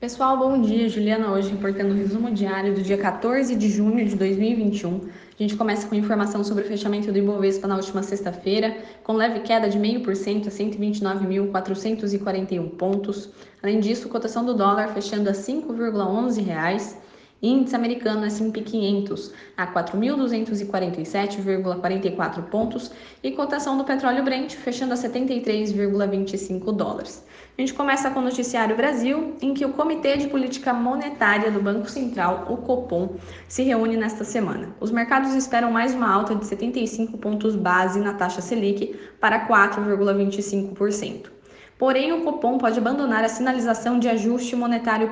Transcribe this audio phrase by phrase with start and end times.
[0.00, 0.88] Pessoal, bom dia.
[0.88, 5.10] Juliana hoje reportando o resumo diário do dia 14 de junho de 2021.
[5.38, 9.40] A gente começa com informação sobre o fechamento do Ibovespa na última sexta-feira, com leve
[9.40, 13.28] queda de 0,5% a 129.441 pontos.
[13.62, 16.96] Além disso, cotação do dólar fechando a R$ 5,11.
[17.42, 26.76] Índice americano S&P 500 a 4.247,44 pontos e cotação do petróleo Brent fechando a 73,25
[26.76, 27.24] dólares.
[27.56, 31.62] A gente começa com o Noticiário Brasil, em que o Comitê de Política Monetária do
[31.62, 33.16] Banco Central, o Copom,
[33.48, 34.68] se reúne nesta semana.
[34.78, 41.39] Os mercados esperam mais uma alta de 75 pontos base na taxa Selic para 4,25%.
[41.80, 45.08] Porém, o Copom pode abandonar a sinalização de ajuste monetário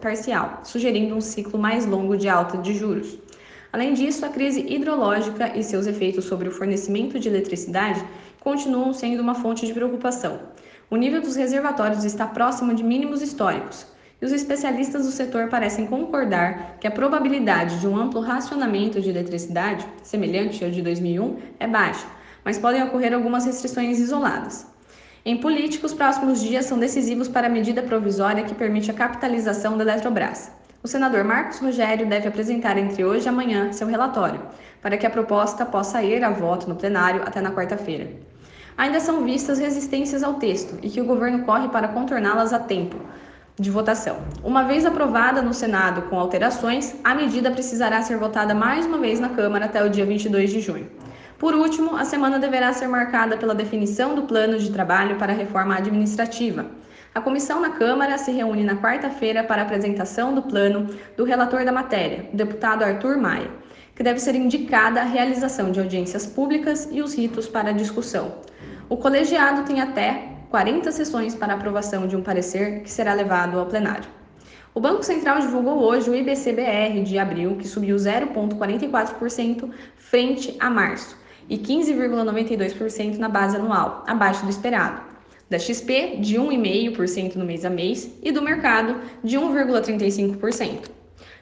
[0.00, 3.18] parcial, sugerindo um ciclo mais longo de alta de juros.
[3.72, 8.04] Além disso, a crise hidrológica e seus efeitos sobre o fornecimento de eletricidade
[8.38, 10.38] continuam sendo uma fonte de preocupação.
[10.88, 13.84] O nível dos reservatórios está próximo de mínimos históricos,
[14.20, 19.10] e os especialistas do setor parecem concordar que a probabilidade de um amplo racionamento de
[19.10, 22.06] eletricidade, semelhante ao de 2001, é baixa,
[22.44, 24.70] mas podem ocorrer algumas restrições isoladas.
[25.24, 29.78] Em política, os próximos dias são decisivos para a medida provisória que permite a capitalização
[29.78, 30.50] da Eletrobras.
[30.82, 34.40] O senador Marcos Rogério deve apresentar entre hoje e amanhã seu relatório,
[34.80, 38.10] para que a proposta possa ir a voto no plenário até na quarta-feira.
[38.76, 42.96] Ainda são vistas resistências ao texto e que o governo corre para contorná-las a tempo
[43.56, 44.16] de votação.
[44.42, 49.20] Uma vez aprovada no Senado com alterações, a medida precisará ser votada mais uma vez
[49.20, 50.90] na Câmara até o dia 22 de junho.
[51.42, 55.36] Por último, a semana deverá ser marcada pela definição do plano de trabalho para a
[55.36, 56.66] reforma administrativa.
[57.12, 61.72] A comissão na Câmara se reúne na quarta-feira para apresentação do plano do relator da
[61.72, 63.50] matéria, o deputado Arthur Maia,
[63.96, 68.36] que deve ser indicada a realização de audiências públicas e os ritos para a discussão.
[68.88, 73.66] O colegiado tem até 40 sessões para aprovação de um parecer que será levado ao
[73.66, 74.08] plenário.
[74.72, 81.20] O Banco Central divulgou hoje o IBCBR de abril, que subiu 0,44% frente a março
[81.48, 85.02] e 15,92% na base anual, abaixo do esperado.
[85.50, 90.90] Da XP, de 1,5% no mês a mês, e do mercado, de 1,35%.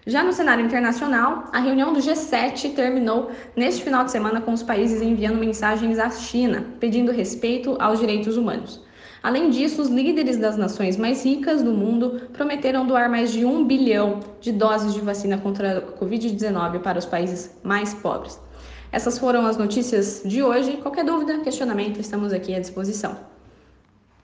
[0.06, 4.62] Já no cenário internacional, a reunião do G7 terminou neste final de semana com os
[4.62, 8.82] países enviando mensagens à China, pedindo respeito aos direitos humanos.
[9.22, 13.66] Além disso, os líderes das nações mais ricas do mundo prometeram doar mais de um
[13.66, 18.40] bilhão de doses de vacina contra a Covid-19 para os países mais pobres.
[18.92, 20.78] Essas foram as notícias de hoje.
[20.78, 23.16] Qualquer dúvida, questionamento, estamos aqui à disposição.